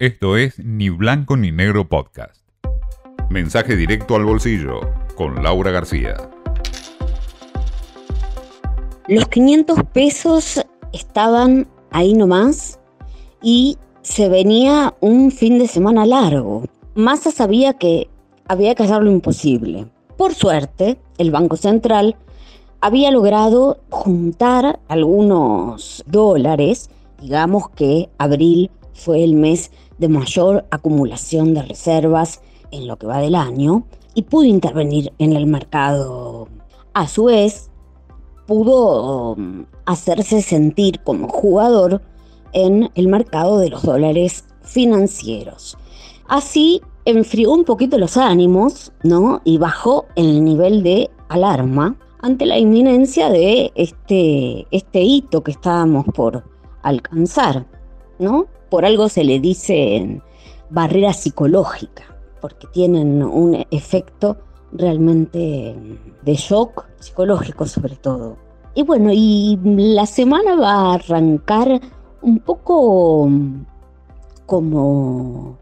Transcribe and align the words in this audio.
Esto 0.00 0.36
es 0.36 0.58
Ni 0.58 0.88
Blanco 0.88 1.36
ni 1.36 1.52
Negro 1.52 1.88
Podcast. 1.88 2.42
Mensaje 3.30 3.76
directo 3.76 4.16
al 4.16 4.24
bolsillo 4.24 4.80
con 5.14 5.44
Laura 5.44 5.70
García. 5.70 6.16
Los 9.06 9.28
500 9.28 9.84
pesos 9.92 10.60
estaban 10.92 11.68
ahí 11.92 12.12
nomás 12.12 12.80
y 13.40 13.78
se 14.02 14.28
venía 14.28 14.96
un 15.00 15.30
fin 15.30 15.60
de 15.60 15.68
semana 15.68 16.04
largo. 16.06 16.64
Massa 16.96 17.30
sabía 17.30 17.74
que 17.74 18.08
había 18.48 18.74
que 18.74 18.82
hacer 18.82 19.00
lo 19.00 19.12
imposible. 19.12 19.86
Por 20.16 20.34
suerte, 20.34 20.98
el 21.18 21.30
Banco 21.30 21.56
Central 21.56 22.16
había 22.80 23.12
logrado 23.12 23.78
juntar 23.90 24.80
algunos 24.88 26.02
dólares, 26.08 26.90
digamos 27.20 27.68
que 27.70 28.08
abril 28.18 28.72
fue 28.94 29.22
el 29.22 29.34
mes 29.34 29.70
de 29.98 30.08
mayor 30.08 30.66
acumulación 30.70 31.54
de 31.54 31.62
reservas 31.62 32.40
en 32.70 32.86
lo 32.86 32.96
que 32.96 33.06
va 33.06 33.18
del 33.18 33.34
año 33.34 33.86
y 34.14 34.22
pudo 34.22 34.44
intervenir 34.44 35.12
en 35.18 35.32
el 35.34 35.46
mercado. 35.46 36.48
A 36.92 37.08
su 37.08 37.24
vez, 37.24 37.70
pudo 38.46 39.32
um, 39.32 39.66
hacerse 39.86 40.42
sentir 40.42 41.00
como 41.02 41.28
jugador 41.28 42.02
en 42.52 42.90
el 42.94 43.08
mercado 43.08 43.58
de 43.58 43.70
los 43.70 43.82
dólares 43.82 44.44
financieros. 44.62 45.76
Así 46.28 46.80
enfrió 47.04 47.52
un 47.52 47.64
poquito 47.64 47.98
los 47.98 48.16
ánimos, 48.16 48.92
¿no? 49.02 49.40
Y 49.44 49.58
bajó 49.58 50.06
el 50.14 50.44
nivel 50.44 50.82
de 50.82 51.10
alarma 51.28 51.96
ante 52.20 52.46
la 52.46 52.58
inminencia 52.58 53.28
de 53.28 53.72
este, 53.74 54.66
este 54.70 55.00
hito 55.00 55.42
que 55.42 55.50
estábamos 55.50 56.06
por 56.06 56.44
alcanzar, 56.82 57.66
¿no? 58.18 58.46
Por 58.74 58.84
algo 58.84 59.08
se 59.08 59.22
le 59.22 59.38
dice 59.38 60.20
barrera 60.68 61.12
psicológica, 61.12 62.02
porque 62.40 62.66
tienen 62.72 63.22
un 63.22 63.64
efecto 63.70 64.36
realmente 64.72 65.76
de 66.22 66.34
shock 66.34 66.84
psicológico 66.98 67.66
sobre 67.66 67.94
todo. 67.94 68.36
Y 68.74 68.82
bueno, 68.82 69.10
y 69.12 69.60
la 69.62 70.06
semana 70.06 70.56
va 70.56 70.72
a 70.72 70.94
arrancar 70.94 71.80
un 72.20 72.40
poco 72.40 73.30
como 74.44 75.56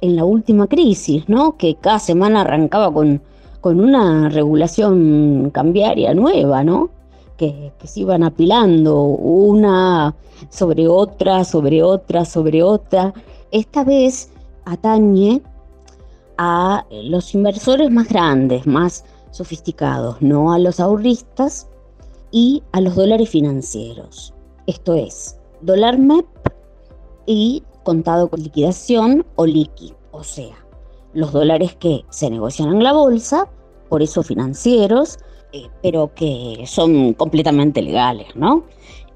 en 0.00 0.16
la 0.16 0.24
última 0.24 0.66
crisis, 0.66 1.28
¿no? 1.28 1.58
Que 1.58 1.74
cada 1.74 1.98
semana 1.98 2.40
arrancaba 2.40 2.90
con, 2.90 3.20
con 3.60 3.78
una 3.78 4.30
regulación 4.30 5.50
cambiaria 5.52 6.14
nueva, 6.14 6.64
¿no? 6.64 6.88
Que, 7.36 7.72
se 7.84 8.00
iban 8.00 8.22
apilando 8.22 9.02
una 9.02 10.14
sobre 10.50 10.88
otra, 10.88 11.44
sobre 11.44 11.82
otra, 11.82 12.24
sobre 12.24 12.62
otra. 12.62 13.12
Esta 13.50 13.84
vez 13.84 14.30
atañe 14.64 15.42
a 16.38 16.84
los 16.90 17.34
inversores 17.34 17.90
más 17.90 18.08
grandes, 18.08 18.66
más 18.66 19.04
sofisticados, 19.30 20.20
no 20.20 20.52
a 20.52 20.58
los 20.58 20.80
ahorristas 20.80 21.68
y 22.30 22.62
a 22.72 22.80
los 22.80 22.96
dólares 22.96 23.28
financieros. 23.28 24.34
Esto 24.66 24.94
es, 24.94 25.38
dólar 25.60 25.98
MEP 25.98 26.26
y 27.26 27.62
contado 27.84 28.28
con 28.28 28.42
liquidación 28.42 29.24
o 29.36 29.46
liqui, 29.46 29.94
o 30.10 30.24
sea, 30.24 30.56
los 31.12 31.32
dólares 31.32 31.76
que 31.76 32.04
se 32.10 32.30
negocian 32.30 32.70
en 32.70 32.82
la 32.82 32.92
bolsa, 32.92 33.48
por 33.88 34.02
eso 34.02 34.22
financieros, 34.22 35.18
eh, 35.54 35.70
pero 35.82 36.12
que 36.12 36.64
son 36.66 37.12
completamente 37.14 37.80
legales, 37.80 38.34
¿no? 38.34 38.64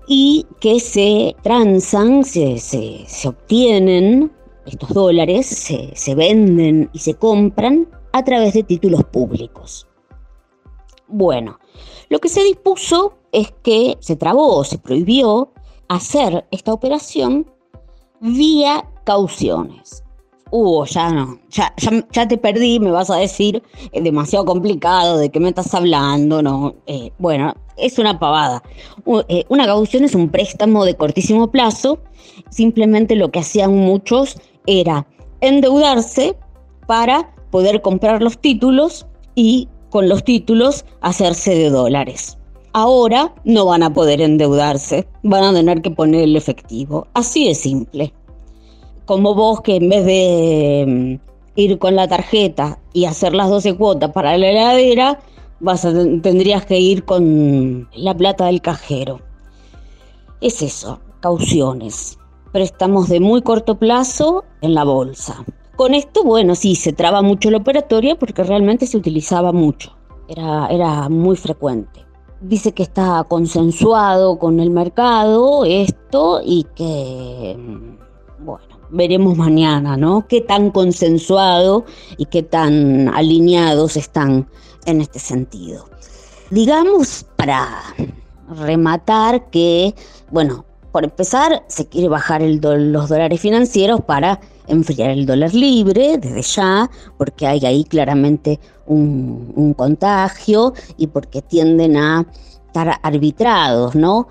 Y 0.06 0.46
que 0.60 0.78
se 0.78 1.34
transan, 1.42 2.22
se, 2.22 2.60
obtienen 3.26 4.30
estos 4.64 4.90
dólares, 4.90 5.46
se, 5.46 5.90
se 5.96 6.14
venden 6.14 6.90
y 6.92 7.00
se 7.00 7.14
compran 7.14 7.88
a 8.12 8.22
través 8.22 8.54
de 8.54 8.62
títulos 8.62 9.02
públicos. 9.06 9.88
Bueno, 11.08 11.58
lo 12.08 12.20
que 12.20 12.28
se 12.28 12.44
dispuso 12.44 13.14
es 13.32 13.52
que 13.64 13.96
se 13.98 14.14
trabó, 14.14 14.62
se 14.62 14.78
prohibió 14.78 15.50
hacer 15.88 16.46
esta 16.52 16.72
operación 16.72 17.50
vía 18.20 18.88
cauciones 19.02 20.04
uh, 20.50 20.84
ya 20.84 21.10
no, 21.10 21.38
ya, 21.50 21.74
ya, 22.12 22.28
te 22.28 22.36
perdí, 22.36 22.80
me 22.80 22.90
vas 22.90 23.10
a 23.10 23.16
decir, 23.16 23.62
es 23.92 24.04
demasiado 24.04 24.44
complicado, 24.44 25.18
de 25.18 25.30
qué 25.30 25.40
me 25.40 25.48
estás 25.48 25.74
hablando, 25.74 26.42
no. 26.42 26.74
Eh, 26.86 27.12
bueno, 27.18 27.54
es 27.76 27.98
una 27.98 28.18
pavada. 28.18 28.62
Eh, 29.28 29.44
una 29.48 29.66
caución 29.66 30.04
es 30.04 30.14
un 30.14 30.28
préstamo 30.28 30.84
de 30.84 30.96
cortísimo 30.96 31.50
plazo, 31.50 31.98
simplemente 32.50 33.16
lo 33.16 33.30
que 33.30 33.40
hacían 33.40 33.74
muchos 33.76 34.40
era 34.66 35.06
endeudarse 35.40 36.36
para 36.86 37.34
poder 37.50 37.80
comprar 37.82 38.22
los 38.22 38.38
títulos 38.38 39.06
y 39.34 39.68
con 39.90 40.08
los 40.08 40.24
títulos 40.24 40.84
hacerse 41.00 41.54
de 41.54 41.70
dólares. 41.70 42.36
Ahora 42.74 43.34
no 43.44 43.64
van 43.64 43.82
a 43.82 43.92
poder 43.92 44.20
endeudarse, 44.20 45.08
van 45.22 45.44
a 45.44 45.54
tener 45.54 45.80
que 45.80 45.90
poner 45.90 46.22
el 46.22 46.36
efectivo. 46.36 47.06
Así 47.14 47.48
de 47.48 47.54
simple 47.54 48.12
como 49.08 49.34
vos 49.34 49.62
que 49.62 49.76
en 49.76 49.88
vez 49.88 50.04
de 50.04 50.84
mm, 50.86 51.30
ir 51.56 51.78
con 51.78 51.96
la 51.96 52.06
tarjeta 52.06 52.78
y 52.92 53.06
hacer 53.06 53.34
las 53.34 53.48
12 53.48 53.74
cuotas 53.74 54.12
para 54.12 54.36
la 54.36 54.50
heladera, 54.50 55.18
tendrías 56.22 56.66
que 56.66 56.78
ir 56.78 57.06
con 57.06 57.88
la 57.94 58.14
plata 58.14 58.44
del 58.44 58.60
cajero. 58.60 59.20
Es 60.42 60.60
eso, 60.60 61.00
cauciones, 61.20 62.18
préstamos 62.52 63.08
de 63.08 63.18
muy 63.18 63.40
corto 63.40 63.78
plazo 63.78 64.44
en 64.60 64.74
la 64.74 64.84
bolsa. 64.84 65.42
Con 65.76 65.94
esto, 65.94 66.22
bueno, 66.22 66.54
sí, 66.54 66.74
se 66.74 66.92
traba 66.92 67.22
mucho 67.22 67.50
la 67.50 67.58
operatoria 67.58 68.14
porque 68.14 68.44
realmente 68.44 68.86
se 68.86 68.98
utilizaba 68.98 69.52
mucho, 69.52 69.96
era, 70.28 70.66
era 70.66 71.08
muy 71.08 71.36
frecuente. 71.36 72.04
Dice 72.42 72.72
que 72.72 72.82
está 72.82 73.24
consensuado 73.26 74.38
con 74.38 74.60
el 74.60 74.68
mercado 74.68 75.64
esto 75.64 76.42
y 76.44 76.66
que, 76.76 77.56
mm, 77.58 78.07
bueno, 78.40 78.78
veremos 78.90 79.36
mañana, 79.36 79.96
¿no? 79.96 80.26
Qué 80.28 80.40
tan 80.40 80.70
consensuado 80.70 81.84
y 82.16 82.26
qué 82.26 82.42
tan 82.42 83.08
alineados 83.08 83.96
están 83.96 84.48
en 84.86 85.00
este 85.00 85.18
sentido. 85.18 85.86
Digamos, 86.50 87.26
para 87.36 87.68
rematar 88.48 89.50
que, 89.50 89.94
bueno, 90.30 90.64
por 90.92 91.04
empezar, 91.04 91.64
se 91.68 91.86
quiere 91.86 92.08
bajar 92.08 92.40
los 92.42 93.08
dólares 93.08 93.40
financieros 93.40 94.00
para 94.00 94.40
enfriar 94.66 95.10
el 95.10 95.26
dólar 95.26 95.54
libre 95.54 96.16
desde 96.18 96.42
ya, 96.42 96.90
porque 97.18 97.46
hay 97.46 97.64
ahí 97.66 97.84
claramente 97.84 98.58
un, 98.86 99.52
un 99.54 99.74
contagio 99.74 100.72
y 100.96 101.08
porque 101.08 101.42
tienden 101.42 101.96
a 101.96 102.26
estar 102.66 102.98
arbitrados, 103.02 103.94
¿no? 103.94 104.28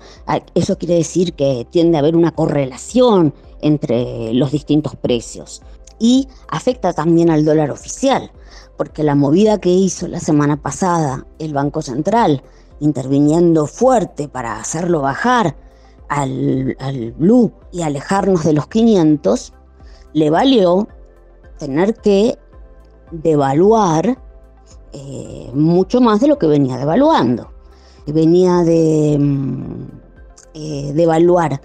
Eso 0.54 0.78
quiere 0.78 0.94
decir 0.94 1.34
que 1.34 1.66
tiende 1.70 1.96
a 1.96 2.00
haber 2.00 2.16
una 2.16 2.32
correlación 2.32 3.32
entre 3.60 4.32
los 4.34 4.52
distintos 4.52 4.96
precios. 4.96 5.62
Y 5.98 6.28
afecta 6.48 6.92
también 6.92 7.30
al 7.30 7.44
dólar 7.44 7.70
oficial, 7.70 8.30
porque 8.76 9.02
la 9.02 9.14
movida 9.14 9.58
que 9.58 9.70
hizo 9.70 10.06
la 10.06 10.20
semana 10.20 10.56
pasada 10.62 11.26
el 11.38 11.52
Banco 11.52 11.82
Central, 11.82 12.42
interviniendo 12.80 13.66
fuerte 13.66 14.28
para 14.28 14.60
hacerlo 14.60 15.00
bajar 15.00 15.56
al, 16.08 16.76
blue 17.18 17.52
y 17.72 17.82
alejarnos 17.82 18.44
de 18.44 18.52
los 18.52 18.68
500, 18.68 19.52
le 20.12 20.30
valió 20.30 20.88
tener 21.58 21.94
que 21.94 22.38
devaluar 23.10 24.18
eh, 24.92 25.50
mucho 25.54 26.00
más 26.00 26.20
de 26.20 26.28
lo 26.28 26.38
que 26.38 26.46
venía 26.46 26.76
devaluando. 26.76 27.50
Venía 28.06 28.62
de 28.62 29.18
mm, 29.20 29.86
eh, 30.54 30.92
devaluar 30.94 31.60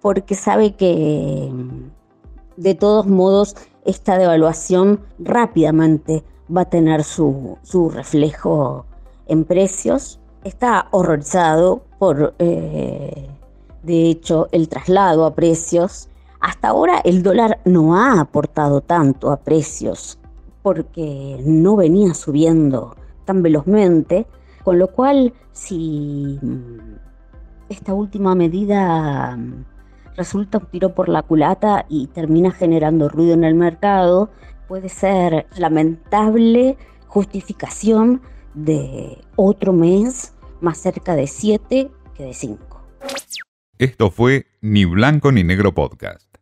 porque 0.00 0.34
sabe 0.34 0.74
que 0.74 1.48
mm, 1.52 1.90
de 2.56 2.74
todos 2.74 3.06
modos 3.06 3.54
esta 3.84 4.18
devaluación 4.18 5.00
rápidamente 5.18 6.24
va 6.54 6.62
a 6.62 6.70
tener 6.70 7.04
su, 7.04 7.58
reflejo 7.92 8.86
en 9.26 9.44
precios. 9.44 10.20
Está 10.44 10.88
horrorizado 10.90 11.82
por, 11.98 12.34
eh, 12.38 13.28
de 13.82 14.10
hecho, 14.10 14.48
el 14.52 14.68
traslado 14.68 15.24
a 15.24 15.34
precios. 15.34 16.08
Hasta 16.40 16.68
ahora 16.68 17.00
el 17.04 17.22
dólar 17.22 17.60
no 17.64 17.96
ha 17.96 18.20
aportado 18.20 18.80
tanto 18.80 19.30
a 19.30 19.38
precios 19.38 20.18
porque 20.62 21.40
no 21.44 21.76
venía 21.76 22.14
subiendo 22.14 22.96
tan 23.26 23.42
velozmente 23.42 24.26
Con 24.62 24.78
lo 24.78 24.88
cual, 24.88 25.34
si 25.52 26.38
mm, 26.40 26.96
esta 27.68 27.92
última 27.92 28.34
medida 28.34 29.36
mm, 29.36 29.64
resulta 30.16 30.58
un 30.58 30.66
tiro 30.66 30.94
por 30.94 31.08
la 31.10 31.22
culata 31.22 31.84
y 31.88 32.06
termina 32.06 32.50
generando 32.50 33.10
ruido 33.10 33.34
en 33.34 33.44
el 33.44 33.54
mercado, 33.54 34.30
puede 34.66 34.88
ser 34.88 35.46
lamentable 35.56 36.76
justificación 37.06 38.22
de 38.54 39.18
otro 39.36 39.72
mes 39.72 40.34
más 40.60 40.78
cerca 40.78 41.14
de 41.14 41.26
7 41.26 41.90
que 42.14 42.22
de 42.24 42.34
5. 42.34 42.82
Esto 43.78 44.10
fue 44.10 44.46
Ni 44.60 44.84
Blanco 44.84 45.32
ni 45.32 45.42
Negro 45.42 45.74
Podcast. 45.74 46.33